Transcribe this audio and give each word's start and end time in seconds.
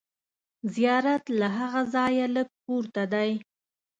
زیارت 0.75 1.23
له 1.39 1.47
هغه 1.57 1.81
ځایه 1.93 2.25
لږ 2.35 2.47
پورته 2.63 3.03
دی. 3.13 3.31